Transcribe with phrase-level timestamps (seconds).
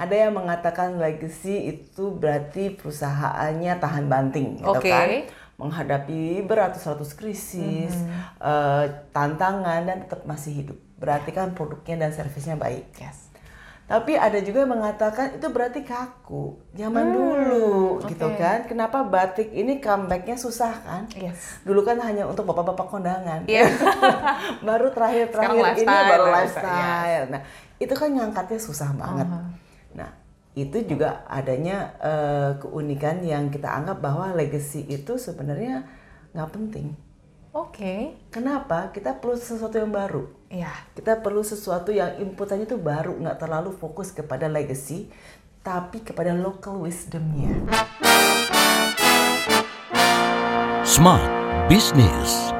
[0.00, 4.88] ada yang mengatakan legacy itu berarti perusahaannya tahan banting, gitu Oke.
[4.88, 5.28] kan?
[5.60, 7.92] Menghadapi beratus-ratus krisis,
[8.40, 10.78] eh, tantangan dan tetap masih hidup.
[10.96, 12.96] Berarti kan produknya dan servisnya baik.
[12.96, 13.28] Yes.
[13.84, 18.38] Tapi ada juga yang mengatakan itu berarti kaku, zaman dulu, gitu oke.
[18.40, 18.64] kan?
[18.64, 21.02] Kenapa batik ini comebacknya susah kan?
[21.12, 21.60] Yes.
[21.66, 23.44] Dulu kan hanya untuk bapak-bapak kondangan.
[23.44, 23.68] Iya.
[24.68, 27.24] baru terakhir-terakhir ini baru lifestyle, lifestyle.
[27.34, 27.42] Nah,
[27.76, 29.26] itu kan ngangkatnya susah banget.
[29.28, 29.60] Nah,
[30.60, 35.88] itu juga adanya eh, keunikan yang kita anggap bahwa legacy itu sebenarnya
[36.36, 36.94] nggak penting.
[37.50, 38.14] Oke.
[38.30, 38.94] Kenapa?
[38.94, 40.30] Kita perlu sesuatu yang baru.
[40.46, 40.70] Iya.
[40.94, 45.10] Kita perlu sesuatu yang inputannya itu baru, nggak terlalu fokus kepada legacy,
[45.66, 47.50] tapi kepada local wisdomnya.
[50.86, 51.26] Smart
[51.66, 52.59] Business.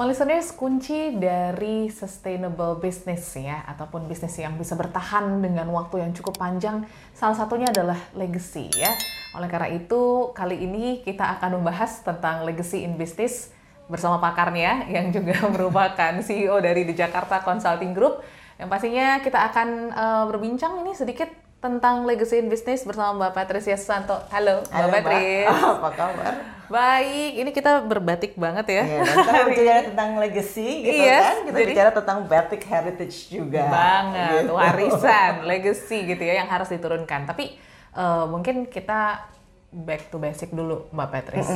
[0.00, 6.16] Small listeners, kunci dari sustainable business ya, ataupun bisnis yang bisa bertahan dengan waktu yang
[6.16, 8.96] cukup panjang, salah satunya adalah legacy ya.
[9.36, 13.52] Oleh karena itu, kali ini kita akan membahas tentang legacy in business
[13.92, 18.24] bersama pakarnya yang juga merupakan CEO dari The Jakarta Consulting Group.
[18.56, 21.28] Yang pastinya kita akan eh, berbincang ini sedikit
[21.60, 24.16] tentang legacy in business bersama Mbak Patricia Susanto.
[24.32, 25.44] Halo, Mbak Halo, Mbak.
[25.76, 26.59] Apa kabar?
[26.70, 28.82] Baik, ini kita berbatik banget ya.
[28.84, 33.66] Iya, kita bicara tentang legacy gitu Yes, kan, kita jadi- bicara tentang batik heritage juga.
[33.66, 34.52] banget gitu.
[34.54, 37.58] warisan legacy gitu ya yang harus diturunkan tapi
[37.90, 39.26] eh, mungkin kita
[39.68, 41.46] back to basic dulu mbak Petris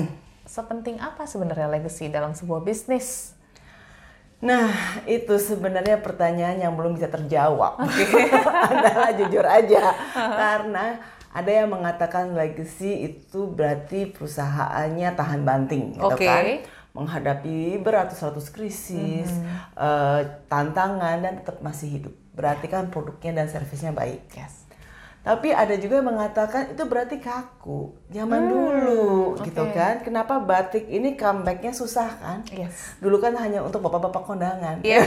[0.45, 3.33] sepenting apa sebenarnya legacy dalam sebuah bisnis
[4.37, 4.69] Nah,
[5.07, 7.81] itu sebenarnya pertanyaan yang belum bisa terjawab.
[8.77, 9.89] Adalah jujur aja.
[10.13, 11.01] Karena
[11.35, 16.31] ada yang mengatakan legacy itu berarti perusahaannya tahan banting, gitu Oke.
[16.31, 16.63] kan?
[16.95, 19.27] Menghadapi beratus-ratus krisis,
[19.75, 22.15] eh, tantangan dan tetap masih hidup.
[22.39, 24.31] Berarti kan produknya dan servisnya baik.
[24.31, 24.63] yes
[25.25, 29.75] Tapi ada juga yang mengatakan itu berarti kaku, zaman dulu gitu oke.
[29.75, 30.07] kan.
[30.07, 32.39] Kenapa batik ini comebacknya susah kan?
[32.55, 34.87] yes Dulu kan hanya untuk bapak-bapak kondangan.
[34.87, 35.03] Iya.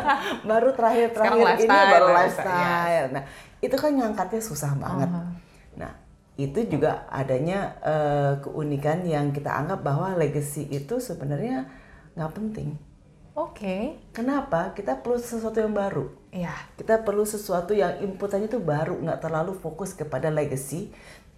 [0.50, 3.06] baru terakhir-terakhir ini baru lifestyle, lifestyle.
[3.16, 3.24] Nah,
[3.64, 5.08] itu kan ngangkatnya susah banget.
[5.08, 5.48] Nah,
[6.38, 11.66] itu juga adanya eh, keunikan yang kita anggap bahwa legacy itu sebenarnya
[12.14, 12.78] nggak penting.
[13.34, 14.74] oke Kenapa?
[14.74, 16.10] Kita perlu sesuatu yang baru.
[16.30, 20.90] ya Kita perlu sesuatu yang inputannya itu baru, nggak terlalu fokus kepada legacy,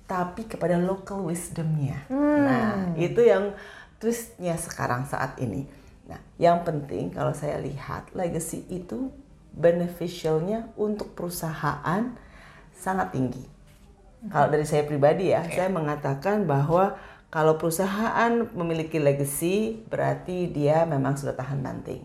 [0.06, 2.04] tapi kepada local wisdomnya.
[2.12, 3.56] Nah, itu yang
[4.02, 5.64] twistnya sekarang saat ini.
[6.10, 9.14] Nah, yang penting kalau saya lihat legacy itu
[9.54, 12.12] beneficialnya untuk perusahaan
[12.74, 13.44] sangat tinggi.
[14.30, 16.94] Kalau dari saya pribadi ya, saya mengatakan bahwa
[17.32, 22.04] kalau perusahaan memiliki legacy berarti dia memang sudah tahan banting.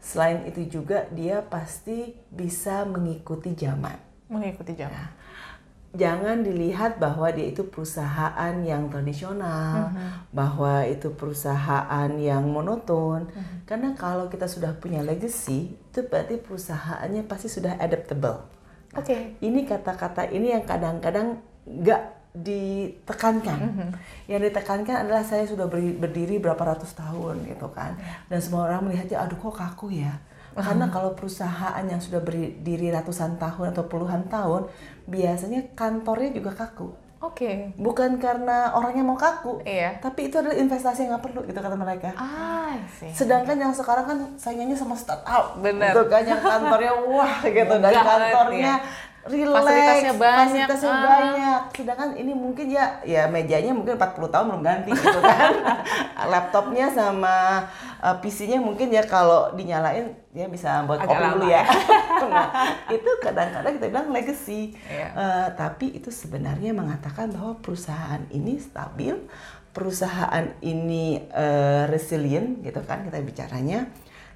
[0.00, 3.94] Selain itu juga dia pasti bisa mengikuti zaman.
[4.26, 5.06] mengikuti zaman
[5.96, 9.88] Jangan dilihat bahwa dia itu perusahaan yang tradisional,
[10.28, 13.24] bahwa itu perusahaan yang monoton.
[13.64, 18.55] Karena kalau kita sudah punya legacy, itu berarti perusahaannya pasti sudah adaptable.
[18.96, 23.58] Oke Ini kata-kata ini yang kadang-kadang nggak ditekankan.
[24.28, 27.96] Yang ditekankan adalah saya sudah berdiri berapa ratus tahun gitu kan.
[28.28, 30.20] Dan semua orang melihatnya, aduh kok kaku ya.
[30.56, 34.68] Karena kalau perusahaan yang sudah berdiri ratusan tahun atau puluhan tahun,
[35.04, 36.92] biasanya kantornya juga kaku.
[37.26, 39.98] Oke Bukan karena orangnya mau kaku, Iya.
[39.98, 42.10] tapi itu adalah investasi yang nggak perlu gitu kata mereka.
[42.14, 43.10] ah see.
[43.10, 45.58] Sedangkan yang sekarang kan saingannya sama startup.
[45.58, 45.90] Bener.
[45.90, 51.02] Gitu kan yang kantornya wah gitu dan Megah kantornya banget relax, Fasilitasnya banyak, fasilitasnya ah.
[51.04, 51.60] banyak.
[51.74, 55.52] Sedangkan ini mungkin ya ya mejanya mungkin 40 tahun belum ganti gitu kan.
[56.32, 57.66] Laptopnya sama
[58.00, 61.62] uh, PC-nya mungkin ya kalau dinyalain ya bisa buat Agak kopi lama dulu ya.
[62.32, 62.48] nah,
[62.92, 64.76] itu kadang-kadang kita bilang legacy.
[64.86, 65.08] Iya.
[65.16, 69.16] Eh, tapi itu sebenarnya mengatakan bahwa perusahaan ini stabil,
[69.72, 73.88] perusahaan ini eh, resilient gitu kan kita bicaranya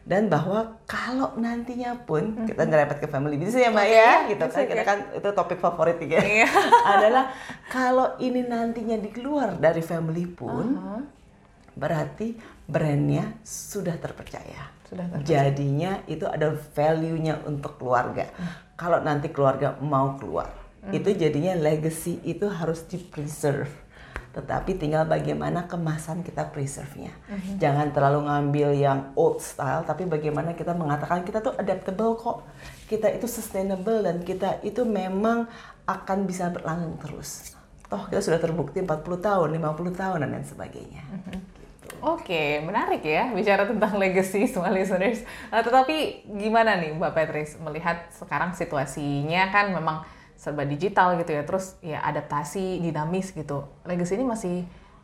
[0.02, 4.44] dan bahwa kalau nantinya pun kita nyerempet ke family business ya Mbak Oke, ya gitu
[4.46, 6.48] kan kita kan itu topik favorit ya Iya.
[6.96, 7.24] adalah
[7.66, 11.02] kalau ini nantinya dikeluar dari family pun Uh-huh.
[11.76, 12.34] berarti
[12.66, 14.68] brandnya sudah terpercaya.
[14.84, 15.26] Sudah terpercaya.
[15.48, 18.26] Jadinya itu ada value-nya untuk keluarga.
[18.74, 20.96] Kalau nanti keluarga mau keluar, Hmm.
[20.96, 23.68] itu jadinya legacy itu harus di preserve.
[24.30, 27.10] Tetapi tinggal bagaimana kemasan kita preserve-nya.
[27.26, 27.58] Hmm.
[27.58, 32.46] Jangan terlalu ngambil yang old style, tapi bagaimana kita mengatakan kita tuh adaptable kok.
[32.86, 35.50] Kita itu sustainable dan kita itu memang
[35.86, 37.58] akan bisa berlanggeng terus.
[37.90, 41.02] Toh kita sudah terbukti 40 tahun, 50 tahun dan lain sebagainya.
[41.10, 41.42] Hmm.
[41.90, 41.98] Gitu.
[42.06, 45.26] Oke, menarik ya bicara tentang legacy semua listeners.
[45.50, 50.06] Uh, tetapi gimana nih Mbak Petris melihat sekarang situasinya kan memang
[50.40, 53.68] serba digital gitu ya, terus ya adaptasi dinamis gitu.
[53.84, 54.56] Legacy ini masih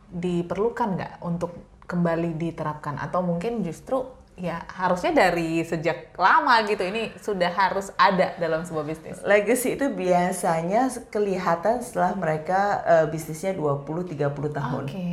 [0.09, 1.53] diperlukan nggak untuk
[1.85, 4.01] kembali diterapkan atau mungkin justru
[4.37, 9.17] ya harusnya dari sejak lama gitu ini sudah harus ada dalam sebuah bisnis.
[9.25, 14.17] Legacy itu biasanya kelihatan setelah mereka uh, bisnisnya 20-30
[14.53, 14.83] tahun.
[14.89, 15.07] Oke.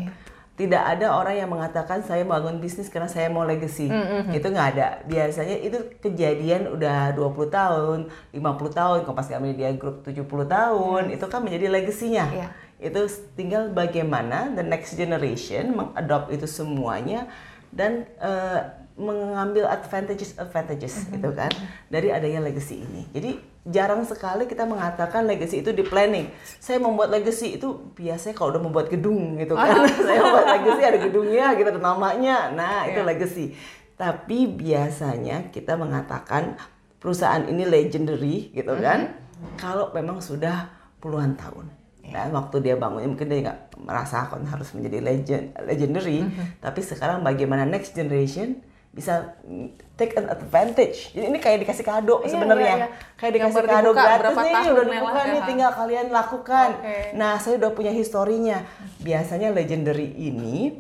[0.55, 3.91] Tidak ada orang yang mengatakan saya bangun bisnis karena saya mau legacy.
[4.31, 5.03] Itu nggak ada.
[5.03, 7.99] Biasanya itu kejadian udah 20 tahun,
[8.31, 8.39] 50
[8.71, 12.27] tahun, Kompas Media Group 70 tahun, itu kan menjadi legasinya.
[12.31, 12.49] Iya.
[12.79, 13.03] Itu
[13.35, 17.27] tinggal bagaimana the next generation mengadopt itu semuanya
[17.75, 21.51] dan eh, mengambil advantages advantages gitu kan
[21.91, 23.03] dari adanya legacy ini.
[23.11, 23.31] Jadi
[23.67, 26.31] jarang sekali kita mengatakan legacy itu di planning.
[26.63, 29.83] Saya membuat legacy itu biasanya kalau udah membuat gedung gitu kan.
[30.07, 32.55] Saya membuat legacy ada gedungnya gitu ada namanya.
[32.55, 33.59] Nah, itu legacy.
[33.99, 36.55] Tapi biasanya kita mengatakan
[37.03, 39.11] perusahaan ini legendary gitu kan.
[39.59, 40.71] Kalau memang sudah
[41.03, 41.67] puluhan tahun.
[42.05, 46.21] Dan waktu dia bangunnya mungkin dia nggak merasakan harus menjadi legend legendary,
[46.61, 48.61] tapi sekarang bagaimana next generation
[48.95, 49.69] bisa mm,
[49.99, 51.11] take an advantage.
[51.11, 52.63] Jadi ini kayak dikasih kado Iya, sebenarnya.
[52.65, 52.89] iya, iya.
[53.15, 55.47] Kayak Yang dikasih baru kado dibuka gratis nih, tahun udah dibuka ya, nih, ha?
[55.47, 56.69] tinggal kalian lakukan.
[56.79, 56.97] Oke.
[57.13, 58.57] Nah, saya udah punya historinya.
[58.99, 60.79] Biasanya legendary ini,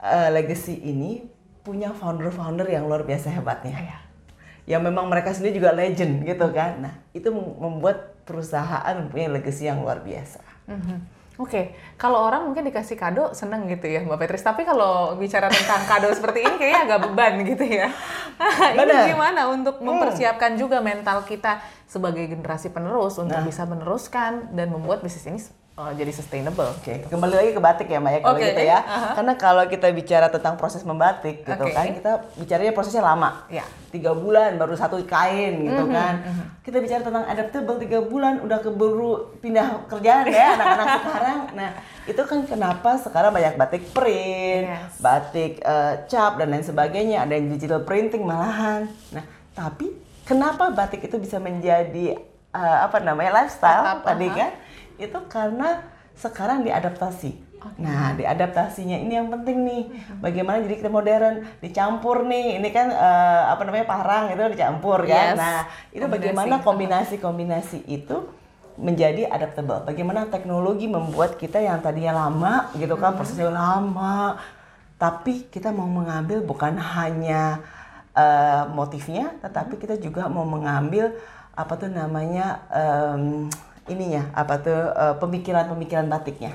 [0.00, 1.22] eh, legacy ini
[1.62, 3.98] punya founder-founder yang luar biasa hebatnya Iya.
[4.66, 6.80] yang memang mereka sendiri juga legend gitu kan.
[6.80, 10.40] Nah, itu mem- membuat perusahaan mempunyai legacy yang luar biasa.
[10.66, 10.96] Mhm.
[11.34, 14.46] Oke, kalau orang mungkin dikasih kado seneng gitu ya Mbak Petris.
[14.46, 17.90] Tapi kalau bicara tentang kado seperti ini kayaknya agak beban gitu ya.
[18.78, 21.58] ini gimana untuk mempersiapkan juga mental kita
[21.90, 23.42] sebagai generasi penerus untuk Nah.
[23.42, 25.42] bisa meneruskan dan membuat bisnis ini
[25.74, 26.70] uh, jadi sustainable.
[26.72, 28.78] Oke, kembali lagi ke batik ya Mbak ya kalau Oke, gitu ya.
[28.80, 29.10] aha.
[29.14, 31.74] Karena kalau kita bicara tentang proses membatik gitu Oke.
[31.74, 33.46] kan, kita bicaranya prosesnya lama.
[33.48, 33.66] Ya.
[33.90, 36.14] Tiga bulan baru satu kain gitu Mhm, kan.
[36.60, 41.38] Kita bicara tentang adaptable tiga bulan udah keburu pindah kerjaan ya anak-anak sekarang.
[41.54, 41.70] Nah
[42.04, 44.98] itu kan kenapa sekarang banyak batik print, Yes.
[44.98, 47.22] batik eh, cap dan lain sebagainya.
[47.22, 48.90] Ada yang digital printing malahan.
[49.10, 49.22] Nah
[49.54, 49.94] tapi
[50.24, 52.18] kenapa batik itu bisa menjadi
[52.50, 54.36] eh, apa namanya lifestyle Tetap, tadi aha.
[54.36, 54.50] kan?
[54.98, 55.82] Itu karena
[56.14, 57.44] sekarang diadaptasi.
[57.80, 59.82] Nah, diadaptasinya ini yang penting nih.
[60.20, 62.60] Bagaimana jadi kita modern, dicampur nih.
[62.60, 65.32] Ini kan eh, apa namanya parang itu dicampur kan.
[65.32, 65.40] Yes.
[65.40, 65.58] Nah,
[65.88, 66.12] itu Kombinasi.
[66.12, 68.16] bagaimana kombinasi-kombinasi itu
[68.76, 69.86] menjadi adaptable.
[69.88, 74.36] Bagaimana teknologi membuat kita yang tadinya lama gitu kan, prosesnya lama,
[75.00, 77.64] tapi kita mau mengambil bukan hanya
[78.12, 81.16] eh, motifnya, tetapi kita juga mau mengambil
[81.54, 83.46] apa tuh namanya em,
[83.86, 86.52] ininya apa tuh eh, pemikiran-pemikiran batiknya.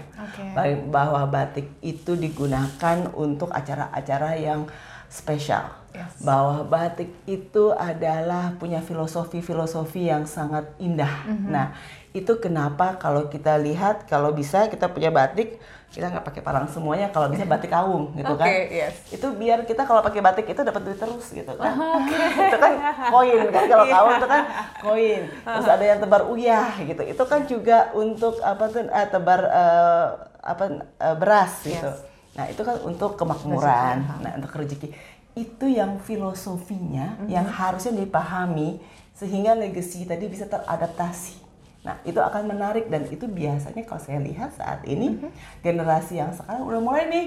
[0.54, 4.66] Ba- bahwa batik itu digunakan untuk acara-acara yang
[5.10, 6.22] spesial Yes.
[6.22, 11.26] bahwa batik itu adalah punya filosofi-filosofi yang sangat indah.
[11.26, 11.50] Mhm.
[11.50, 11.74] Nah,
[12.20, 15.56] itu kenapa kalau kita lihat kalau bisa kita punya batik
[15.90, 18.50] kita nggak pakai parang semuanya kalau bisa batik kawung gitu Oke, kan.
[18.70, 18.94] yes.
[19.10, 21.74] Itu biar kita kalau pakai batik itu dapat duit terus gitu kan.
[22.46, 22.74] itu kan
[23.10, 23.94] koin kan kalau Iya.
[23.96, 24.44] kawung itu kan
[24.78, 25.22] koin.
[25.42, 27.02] Terus ada yang tebar uyah gitu.
[27.02, 30.06] Itu kan juga untuk apa tuh eh, tebar eh,
[30.40, 31.90] apa eh, beras gitu.
[31.90, 32.06] Yes.
[32.30, 34.22] Nah, itu kan untuk kemakmuran, Rezeki.
[34.22, 34.88] nah untuk rezeki.
[35.34, 37.28] Itu yang filosofinya Mhm.
[37.28, 38.78] yang harusnya dipahami
[39.12, 41.49] sehingga legacy tadi bisa teradaptasi.
[41.80, 45.30] Nah, itu akan menarik dan itu biasanya kalau saya lihat saat ini Mhm.
[45.60, 47.26] generasi yang sekarang udah mulai nih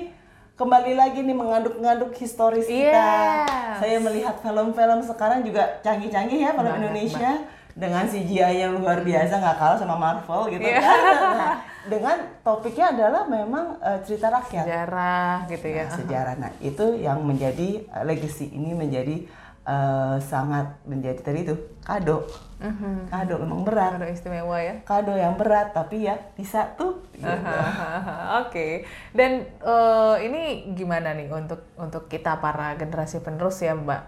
[0.52, 3.08] kembali lagi nih mengaduk-ngaduk historis kita.
[3.48, 3.80] Yes.
[3.80, 7.32] Saya melihat film-film sekarang juga canggih-canggih ya film Banget, Indonesia
[7.72, 10.76] dengan CGI yang luar biasa nggak kalah sama Marvel gitu Iya.
[10.78, 11.00] kan.
[11.32, 15.84] Nah, dengan topiknya adalah memang eh, cerita rakyat Sejarah gitu ya.
[15.88, 16.34] Nah, sejarah.
[16.36, 19.24] Nah, itu yang menjadi uh, legacy ini menjadi
[19.66, 22.26] uh, sangat menjadi tadi itu kado.
[22.62, 23.10] Mhm.
[23.10, 23.98] Kado memang berat.
[23.98, 24.74] Kado istimewa ya.
[24.86, 27.02] Kado yang berat tapi ya bisa tuh.
[27.18, 27.26] gitu.
[28.42, 34.02] Oke, dan eh, ini gimana nih untuk untuk kita para generasi penerus ya Mbak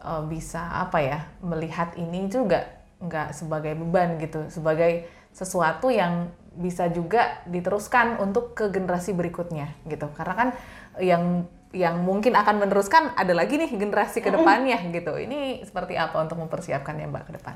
[0.00, 2.64] Eh, bisa apa ya melihat ini juga
[3.04, 10.08] nggak sebagai beban gitu, sebagai sesuatu yang bisa juga diteruskan untuk ke generasi berikutnya gitu,
[10.16, 10.48] karena kan
[11.00, 15.14] yang yang mungkin akan meneruskan ada lagi nih generasi ke depannya gitu.
[15.14, 17.54] Ini seperti apa untuk mempersiapkannya Mbak ke depan?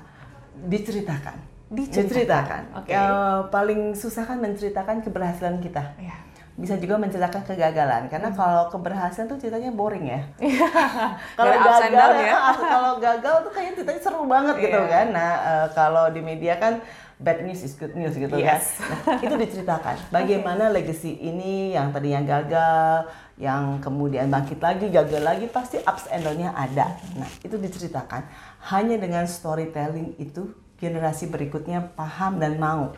[0.54, 1.36] Diceritakan.
[1.66, 2.06] Diceritakan.
[2.06, 2.62] Diceritakan.
[2.78, 2.90] Oke.
[2.94, 3.04] Ya,
[3.50, 5.98] paling susah kan menceritakan keberhasilan kita.
[5.98, 6.14] Ya.
[6.54, 8.38] Bisa juga menceritakan kegagalan karena Hmm.
[8.38, 10.22] kalau keberhasilan tuh ceritanya boring ya.
[11.36, 12.34] kalau ups and gagal down ya.
[12.78, 14.86] kalau gagal tuh kayaknya ceritanya seru banget gitu Iya.
[14.86, 15.06] kan.
[15.10, 16.78] Nah, eh, kalau di media kan
[17.18, 18.78] bad news is good news gitu Yes.
[18.78, 19.18] kan.
[19.18, 25.46] Nah, itu diceritakan bagaimana legacy ini yang tadinya gagal yang kemudian bangkit lagi, gagal lagi,
[25.50, 26.94] pasti ups and down-nya ada.
[27.18, 28.22] Nah, itu diceritakan.
[28.70, 32.94] Hanya dengan storytelling itu generasi berikutnya paham dan mau.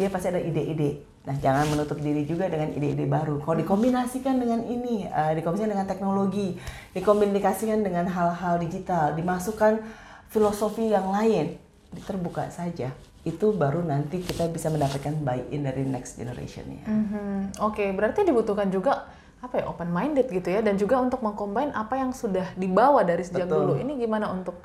[0.00, 1.04] Dia pasti ada ide-ide.
[1.26, 3.42] Nah, jangan menutup diri juga dengan ide-ide baru.
[3.42, 6.56] Kalau dikombinasikan dengan ini, uh, dikombinasikan dengan teknologi,
[6.94, 9.82] dikombinasikan dengan hal-hal digital, dimasukkan
[10.30, 11.58] filosofi yang lain,
[12.06, 12.94] terbuka saja.
[13.26, 16.86] Itu baru nanti kita bisa mendapatkan buy-in dari next generation ya.
[16.86, 17.58] Mhm.
[17.58, 22.00] Oke, berarti dibutuhkan juga apa ya open minded gitu ya dan juga untuk mengcombine apa
[22.00, 23.58] yang sudah dibawa dari sejak Betul.
[23.62, 23.72] dulu.
[23.78, 24.56] Ini gimana untuk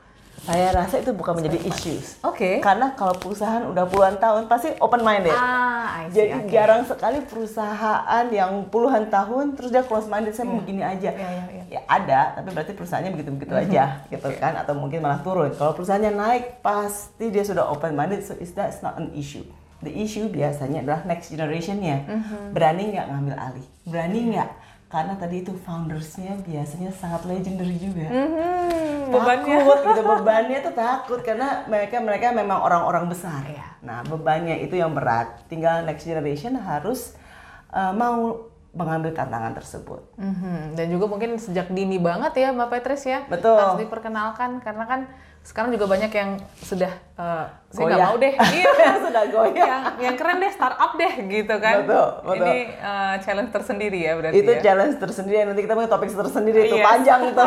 [0.41, 2.17] Saya rasa itu bukan menjadi issues.
[2.25, 2.57] Oke.
[2.65, 5.37] Karena kalau perusahaan udah puluhan tahun pasti open minded.
[5.37, 6.49] Ah, I see, Jadi oke.
[6.49, 11.13] jarang sekali perusahaan yang puluhan tahun terus dia close minded saya mau begini aja.
[11.13, 11.63] Iya, iya, iya.
[11.77, 15.53] Ya ada, tapi berarti perusahaannya begitu-begitu aja gitu kan atau mungkin malah turun.
[15.53, 19.45] Kalau perusahaannya naik pasti dia sudah open minded so is that's not an issue.
[19.81, 22.05] The issue biasanya adalah next generationnya.
[22.53, 24.49] Berani nggak ngambil alih, berani nggak?
[24.91, 28.11] Karena tadi itu foundersnya biasanya sangat legendary juga.
[28.11, 29.55] Mhm, bebannya.
[29.63, 33.39] takut gitu bebannya tuh takut karena mereka mereka memang orang-orang besar.
[33.47, 33.67] Iya.
[33.81, 35.47] nah bebannya itu yang berat.
[35.47, 37.15] Tinggal next generation harus
[37.71, 39.99] uh, mau mengambil tantangan tersebut.
[40.15, 43.23] Mhm, Dan juga mungkin sejak dini banget ya Mbak Petris ya.
[43.27, 43.59] Betul.
[43.59, 44.63] Harus diperkenalkan.
[44.63, 45.07] Karena kan
[45.43, 48.33] sekarang juga banyak yang sudah eh, saya nggak mau deh.
[48.51, 48.91] Iya.
[48.99, 51.75] sudah goyah yang yang keren deh startup deh gitu kan.
[51.83, 52.45] Betul, betul.
[52.45, 54.59] Ini eh, challenge tersendiri ya berarti itu ya.
[54.61, 56.85] challenge tersendiri nanti kita punya topik tersendiri itu Yes.
[56.85, 57.41] panjang itu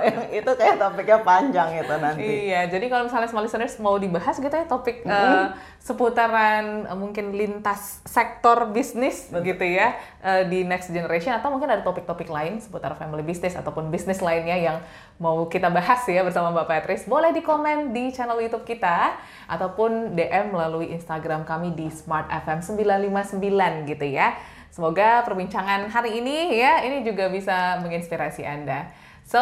[0.00, 4.36] yang itu kayak topiknya panjang itu nanti Iya, jadi kalau misalnya small listeners mau dibahas
[4.36, 5.46] gitu ya topik eh,
[5.80, 11.80] seputaran eh, mungkin lintas sektor bisnis gitu ya eh, di next generation atau mungkin ada
[11.80, 14.76] topik-topik lain seputar family business ataupun bisnis lainnya yang
[15.16, 19.16] mau kita bahas ya bersama Mbak Patrice, boleh di komen di channel YouTube kita
[19.50, 24.36] ataupun DM melalui Instagram kami di Smart FM 959 gitu ya.
[24.70, 28.94] Semoga perbincangan hari ini ya ini juga bisa menginspirasi Anda.
[29.26, 29.38] So,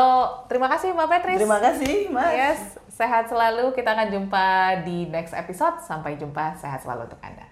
[0.53, 1.41] terima kasih Mbak Patrice.
[1.41, 2.61] terima kasih mas Yes,
[2.93, 3.73] sehat selalu.
[3.73, 4.47] Kita akan jumpa
[4.85, 5.81] di next episode.
[5.81, 6.61] Sampai jumpa.
[6.61, 7.49] Sehat selalu untuk Anda.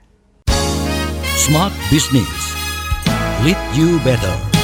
[1.37, 2.53] Smart Business.
[3.45, 4.56] Lead you better.